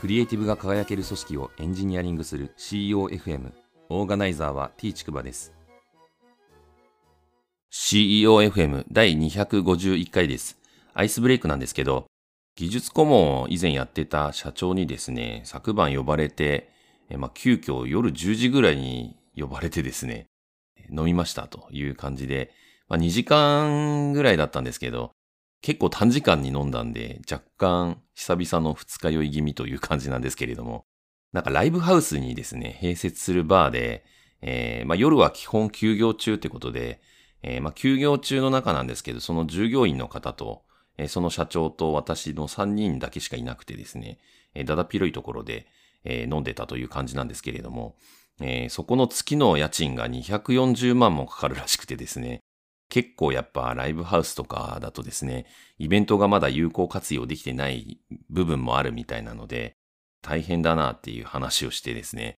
[0.00, 3.52] クリエイティブが輝ける組織をエンジニアリングする CEOFM
[3.90, 5.52] オーガナイザーは T ちくばです。
[7.70, 10.58] CEOFM 第251回です。
[10.94, 12.06] アイスブレイクなんですけど
[12.56, 16.70] 技術顧問を以前やってた社長にですね昨晩呼ばれて
[17.10, 20.28] えまあ、急遽夜10時ぐらいに呼ばれてですね
[20.90, 22.52] 飲みましたという感じで、
[22.88, 25.10] まあ、2時間ぐらいだったんですけど
[25.62, 30.86] 結構短時間に飲んだんで、若干久々の二日酔い気味という感じなんですけれども、
[31.32, 34.04] なんかライブハウスにですね、併設するバーで、
[34.42, 37.00] えー、まあ、夜は基本休業中ってことで、
[37.42, 40.62] えー、まあ、休業中の中なんですけど、その従業員の方と、
[40.96, 44.18] えー、その社長と私の3人だけしかいなくてですね、
[44.54, 45.66] えだだ広いところで、
[46.04, 47.94] え飲んでたという感じなんですけれども、
[48.40, 52.40] えそこの月の家賃が240万もかかるらしくてですね、
[52.90, 55.46] 結構やっぱライブハウスとかだとですね、
[55.78, 59.76] イベントがまだ有効活用できてない部分もあるみたいなので、
[60.22, 62.34] 大変だなっていう話をしてですね、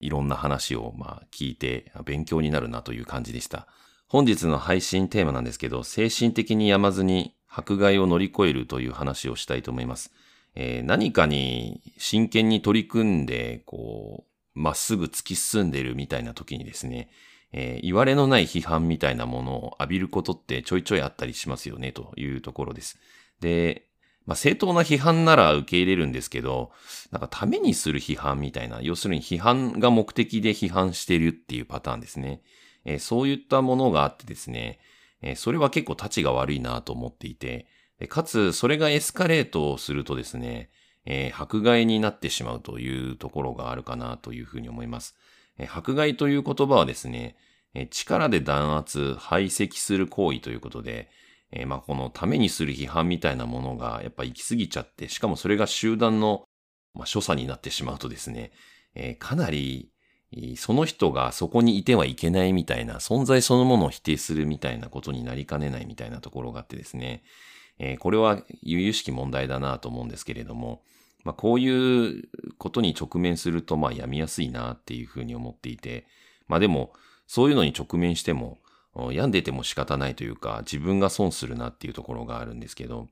[0.00, 3.66] いろんな話をまあ聞いて勉強になるなという感じでした。
[4.08, 10.12] 本日の配信テーマなんですけど、精神的に病まずに迫害を乗り越えるという話をしたいと思います。
[10.54, 17.10] えー、何かに真剣に取り組んで、こう、まっすぐ突き進んでるみたいな時にですね、
[17.58, 22.98] えー、言われのない批判みたいなものを浴びることってちょいちょいあったりしますよね、というところです。
[23.40, 23.86] で、
[24.26, 26.70] まあ、正当な批判なら受け入れるんですけど、
[27.10, 32.42] なんかためにする批判みたいな、要するに批判が目的で批判してるっていうパターンですね。
[32.84, 34.78] えー、そういったものがあってですね、
[35.22, 37.66] えー、それは結構立ちが悪いなと思っていて、
[38.10, 40.68] かつそれがエスカレートするとですね、
[41.06, 45.14] えー、迫害になってしまうというところがあるかなというふうに思います
[45.58, 45.66] え。
[45.66, 47.36] 迫害という言葉はですね、
[47.90, 51.10] 力で弾圧、排斥する行為ということで、
[51.52, 56.44] えー、まあこのためにする批判みたいなものがやっぱ行き過ぎちゃって、しかもそれが集団の、
[56.94, 58.52] まあ、所作になってしまうとですね、
[58.94, 59.90] えー、かなり
[60.56, 67.22] その人がそこにいてはいけないみたいな、存在そのものを否定するみたいなことになりかねないみたいなところがあってですね、
[67.78, 70.82] えー、これは由々しき問題だなと思うんですけれども、
[71.24, 76.06] まあ、こういうことに直面すると、まあ、やみやすいなっていうふうに思っていて、
[76.48, 76.92] まあでも、
[77.26, 78.58] そういうのに直面しても、
[78.94, 83.08] 病んでても仕方ないというか、自分が損するなっていうところがあるんですけど、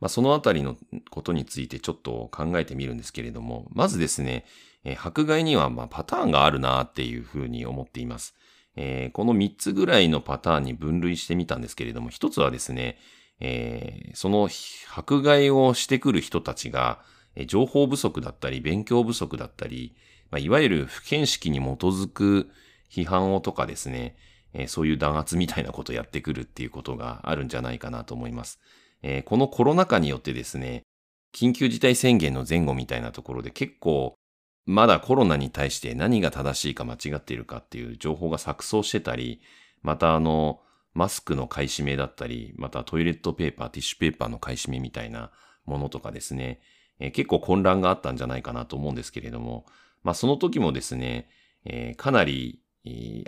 [0.00, 0.76] まあ、そのあたりの
[1.10, 4.44] ことについてちょっと考えてみるんですけれども、まずですね、
[4.84, 8.34] えー、迫害にはまパターンがあるなっていうふうに思っています。
[8.74, 12.98] えー、この3つぐらいのパターンに分類してみたんですけれども、1つはですね、
[13.38, 14.48] えー、その
[14.92, 17.00] 迫害をしてくる人たちが、
[17.46, 19.94] 情報不足だったり、勉強不足だったり、
[20.30, 22.50] まあ、いわゆる不見識に基づく
[22.92, 24.16] 批判をとかですね、
[24.52, 28.60] えー、そういう弾圧みたいなことをやってくるっていうことがあるんじゃないかなと思います。
[29.02, 30.82] えー、このコロナ禍によってですね、
[31.34, 34.14] 緊急事態宣言の前後みたいなところで結構
[34.66, 39.40] まだコロナに対して何が正しいか間違っているかっていう情報が錯綜してたり、
[39.82, 40.60] またあの、
[40.94, 45.30] マスクの買い占めだったり、またトイレットペーパー、ティッシュペーパーの買い占めみたいな
[45.64, 46.60] ものとかですね、
[47.00, 49.66] えー、結構混乱があったんじゃないかなと思うんですけれども、
[50.04, 51.28] まあその時もですね、
[51.64, 52.61] えー、かなり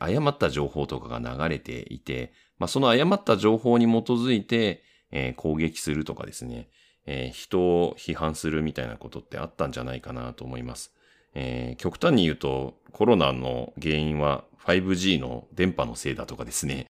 [0.00, 6.68] 誤った情報とかが流れていて、まあ、その誤った情報に基づいて、え、攻撃するとかですね、
[7.06, 10.92] え、人を批判するみたいなことってあったんじゃないかなと思います。
[11.34, 16.86] えー、極端に言うと、コロナの原因は 5G の電波のせいだとかですね、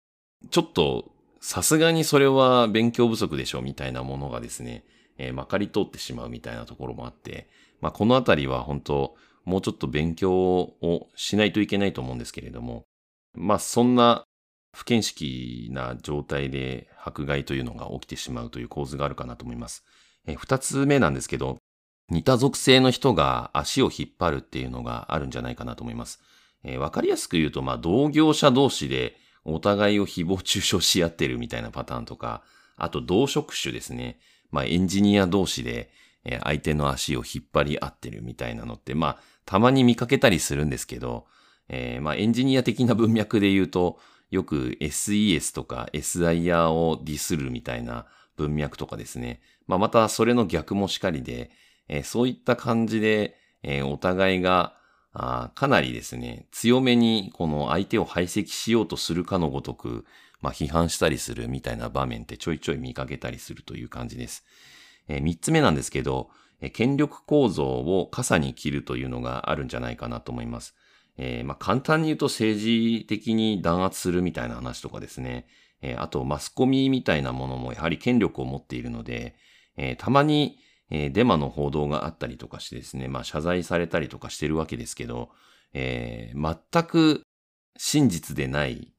[0.50, 4.84] ちょっとさすがにそれは勉強不足でしょみたいなものがですね、
[5.18, 7.48] えー、まかり通ってしまうみたいなところもあって、
[7.80, 9.14] まあ、このあたりは本当
[9.46, 12.84] もうちょっと勉強をしないといけないと思うんですけれども、
[13.34, 14.24] まあそんな
[14.76, 19.84] 不見識な状態で迫害というのが起きてしまうという構図があるかなと思います。
[20.26, 21.58] え二つ目なんですけど、
[22.10, 26.20] 似た属性の人が足を引っ張るっていうのがあるんじゃないかなと思います。
[26.64, 32.42] えー、わかりやすく言うと、まあ同業者同士でお互いを誹謗中傷し合ってるみたいなパターンとか、
[32.76, 34.18] あと同職種ですね。
[34.50, 35.90] まあエンジニア同士で
[36.42, 41.26] 相手の足を引っ張り合ってるみたいなのって、まあたまに見かけたりするんですけど、
[41.68, 43.98] えー、まあエンジニア的な文脈で言うと、
[44.30, 48.06] よく SES とか SIR をディスるみたいな
[48.36, 49.40] 文脈とかですね。
[49.66, 51.50] まあまたそれの逆もしかりで、
[51.88, 54.74] えー、そういった感じで、えー、お互いが
[55.12, 60.04] あかなりですね、強めにこの相手を排斥しようとするかのごとく、
[60.42, 64.44] まあ批判したりするみたいな場面ってちょいちょい見かけたりするという感じです。
[65.08, 66.30] えー、三つ目なんですけど、
[66.72, 70.74] 権力構造を傘に切るというのがあるんじゃないかなと思います。
[71.18, 75.46] えー、まあ、簡単に言うと政治的に弾圧するみたいな話とかですね。
[75.82, 79.36] えー、あとマスコミみたいなものもやはり権力を持っているので、
[79.76, 80.58] えー、たまに、
[80.90, 85.30] え、デマの報道があったりとかしてですね、まあ謝罪されたりとかしてるわけですけど、
[85.72, 87.22] えー、全く
[87.76, 88.92] 真実でない、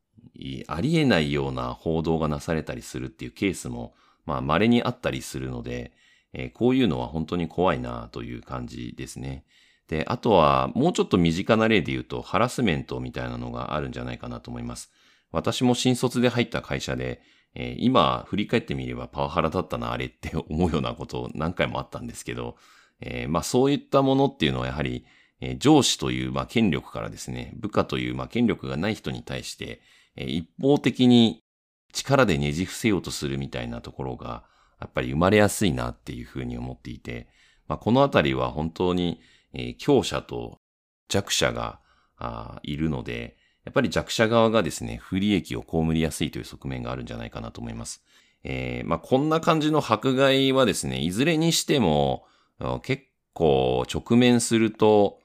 [0.67, 3.95] ありえないような報道がなされたりするっていうケースも、
[4.25, 5.93] まあ稀にあったりするので、
[6.37, 9.43] えー、こういうのは本当に怖いなという感じですね。
[9.87, 14.91] で、あとはもうちょっと身近な例で言うとハラスメントみたいなのがあるんじゃないかなと思います。
[15.31, 17.21] 私も新卒で入った会社で、
[17.55, 22.55] えー、今振り返ってみればパワハラだったな、あれって思うようなことを何回もあったんですけど、
[23.01, 25.05] えー、まあそういったものっていうのはやはり、
[25.41, 29.81] えー、上司というまあ権力からですね、部下というまあ権力がない人に対して、
[30.15, 31.41] えー、一方的に
[31.93, 34.43] 力でねじ伏せようとするみたいなところが、
[34.79, 37.27] やっぱり生まれやすいなっていうふうに思っていて、
[37.67, 39.19] まあこのあたりは本当に、
[39.53, 40.59] えー、強者と
[41.09, 41.79] 弱者が
[42.17, 48.01] あいるので、やっぱり弱者側がですね、不利益を被りやすいという側面があるんじゃないかなと思います。
[48.43, 52.25] えー、まあ、こんな感じの迫害はですね、いずれにしても、
[52.83, 53.03] 結
[53.33, 55.19] 構直面すると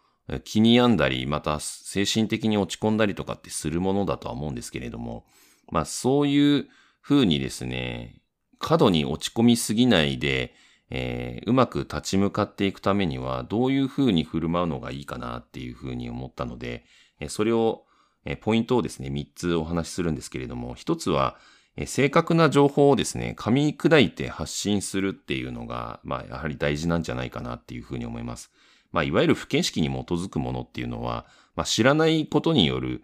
[0.44, 5.24] 気に病んだり、また精神的に落ち込んだりとかってするものだとは思うんですけれども、
[5.70, 6.68] まあそういう
[7.00, 8.21] 風にですね、
[8.62, 10.54] 過度に落ち込みすぎないで、
[10.88, 16.84] えー、うまく立ち向かっていくためには、どういう風に振る舞うのがいいかなっていう風に思ったので、
[17.20, 17.84] えそれを
[18.24, 21.36] えポイントをですね、3つお話しするんですけれども、1つは、
[21.76, 28.52] え正確な情報をですね、噛み砕いて発信するっていうのが、まあ、やはり大事なんじゃないかなっていうふうに思います。
[28.92, 31.26] まあ、いわゆる不見識に基づくものっていうのは、
[31.56, 33.02] まあ、知らないことによる、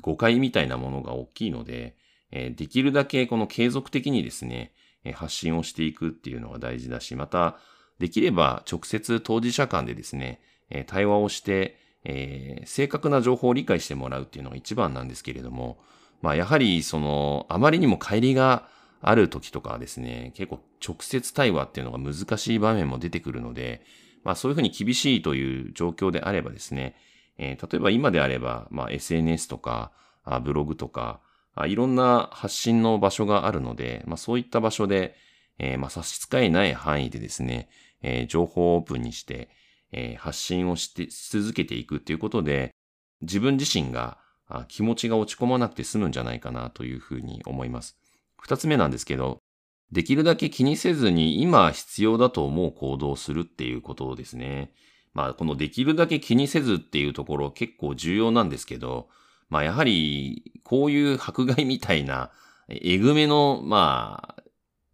[0.00, 1.96] 誤解みたいなものが大きいので、
[2.32, 4.72] えできるだけこの継続的にですね、
[5.04, 7.58] え発信をしていくっていうのが大事だし、また、
[7.98, 15.78] できれば直接当事者間でですね、え対話をして、えー、正確な情報を理解してもらうっていうのが一番なんですけれども、
[16.22, 18.68] まあやはりその、あまりにも乖離が
[19.00, 23.82] ある時とかはですね、結構直接対話っていうのが難しい場面も出てくるので、
[24.22, 26.94] まあそういうふうに厳しいという状況であればですね、
[27.38, 29.90] えー、例えば今であれば、まあ SNS とか、
[30.24, 31.20] あブログとか
[31.62, 35.16] あ、いろんな発信の場所があるので、まあそういった場所で、
[35.58, 37.68] えー、まあ差し支えない範囲でですね、
[38.02, 39.48] えー、情報をオープンにして、
[39.92, 42.74] えー、発信をして続けていくっていうことで、
[43.22, 44.18] 自分自身が
[44.68, 47.96] 気持ちが落ち込まなくて済むんじゃないかなというふうに思います。
[48.38, 49.38] 二つ目なんですけど、
[49.92, 54.72] できるだけ気にせずに今必要だと思う行動をするっていうことですね。
[55.14, 59.08] まあ、このできるだけ気にせずっていうところ結構重要なんですけど、
[59.48, 62.30] まあやはりこういう迫害みたいな
[62.68, 64.42] えぐめの、まあ、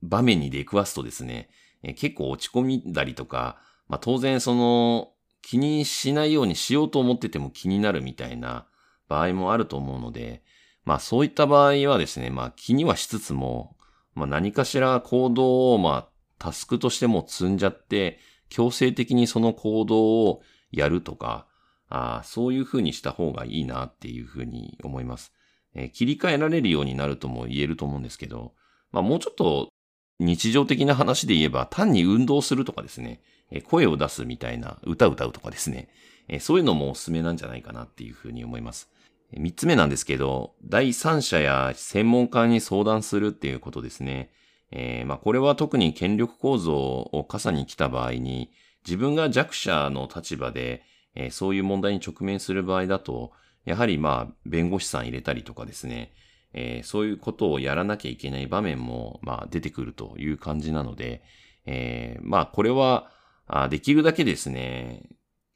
[0.02, 1.48] 場面に出くわすとですね、
[1.96, 3.58] 結構落ち込みだりとか、
[3.88, 8.66] まあ当然その気にしないようにしようと思ってても気になるみたいな
[9.08, 10.42] 場合もあると思うので、
[10.84, 13.76] まあそういった場合はですね、まあ気にはしつつも、
[14.14, 16.08] まあ何かしら行動をまあ
[16.38, 18.18] タスクとしても積んじゃって、
[18.48, 21.46] 強制的にその行動をやるとか、
[21.94, 25.32] あそういうふうにした方がいいなっていうふうに思います、
[25.74, 28.54] えー、切り替えられるようになるとも言えると思うんですけど、
[28.92, 29.68] まあもうちょっと
[30.18, 35.88] 日常的な話で言えば単に運動するとかですねえ、声を出すみたいな歌を歌うとかですね
[36.28, 38.88] え、そういうのもおすすめなんじゃないかなっていうふうに思います。
[39.36, 44.30] 三つ目なんですけど、第三者や専門家に相談するっていうことですね。
[44.70, 48.50] えー、まあこれは特に権力構造を傘に来た場合に、
[48.84, 50.82] 自分が弱者の立場で、
[51.14, 53.32] えー、そういう問題に直面する場合だと、
[53.64, 56.12] やはりまあ弁護士さん入れたりとかですね、
[56.52, 61.22] えー、そういうことをやらなきゃいけない場面もまあ出てくるという感じなので、
[61.66, 63.10] えー、まあこれは、
[63.46, 65.08] あできるだけですね、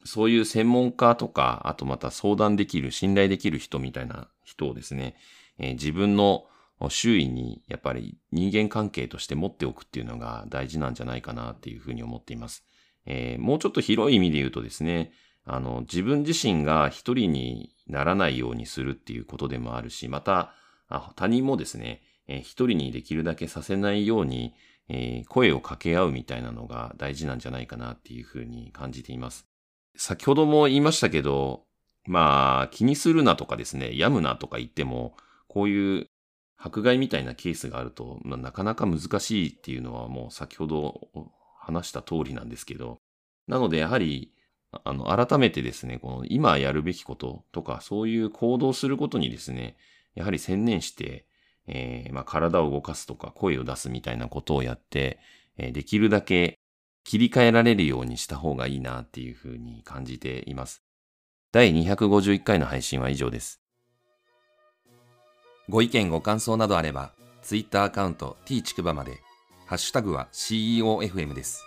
[0.05, 5.17] そういう専門家とか、あとまた相談できる、信頼できる人みたいな人をですね、
[5.59, 6.47] えー、自分の
[6.89, 12.65] 周囲にやっぱり人間関係として持っておくっていうのが大事なんじゃないかなっていうふうに思っています。
[13.07, 15.13] えー、もうちょっと広い意味で言うとですね、
[15.47, 20.53] あの、自分自身が一人にならないようにするっていうことでもあるし、また、
[21.15, 24.55] 他人もですね、一人にできるだけさせないように、
[24.89, 29.47] えー、声を掛け合うみたいなのが大事なんじゃないかなっていうふうに感じています。
[29.97, 31.65] 先ほども言いましたけど、
[32.05, 35.17] まあ、気にするなとかですね、病むなとか言っても、
[35.49, 36.09] こういう
[36.57, 41.09] 迫害みたいなケースがあると、まあ、なかなか難しいっていうのはもう先ほど
[41.61, 42.99] 話した通りなんですけど、
[43.49, 44.33] なのでやはり、
[44.85, 49.77] あの、改めてですね、この今やるべきこととか、そういう行動することにですね、
[50.15, 51.27] やはり専念して、
[51.67, 55.19] えー、まあ、体を動かすとか声を出すみたいなことをやって、
[55.59, 56.59] えー、できるだけ
[57.05, 60.83] 切り替えられるようにした方がいいなっていうふうに感じています。
[61.53, 63.61] 第251回の配信は以上です。
[65.69, 69.21] ご意見ご感想などあれば、Twitter アカウント t ちくばまで、
[69.67, 71.66] ハッシュタグは CEOFM です。